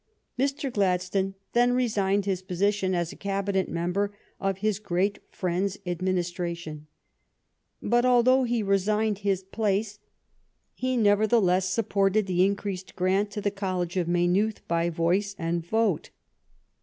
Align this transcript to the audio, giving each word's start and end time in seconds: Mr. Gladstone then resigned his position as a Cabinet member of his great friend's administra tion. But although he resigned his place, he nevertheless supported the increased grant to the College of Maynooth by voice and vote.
Mr. 0.39 0.73
Gladstone 0.73 1.35
then 1.53 1.73
resigned 1.73 2.25
his 2.25 2.41
position 2.41 2.95
as 2.95 3.11
a 3.11 3.15
Cabinet 3.15 3.69
member 3.69 4.11
of 4.39 4.57
his 4.57 4.79
great 4.79 5.19
friend's 5.29 5.77
administra 5.85 6.57
tion. 6.57 6.87
But 7.83 8.03
although 8.03 8.43
he 8.43 8.63
resigned 8.63 9.19
his 9.19 9.43
place, 9.43 9.99
he 10.73 10.97
nevertheless 10.97 11.69
supported 11.69 12.25
the 12.25 12.43
increased 12.43 12.95
grant 12.95 13.29
to 13.29 13.41
the 13.41 13.51
College 13.51 13.95
of 13.95 14.07
Maynooth 14.07 14.67
by 14.67 14.89
voice 14.89 15.35
and 15.37 15.63
vote. 15.63 16.09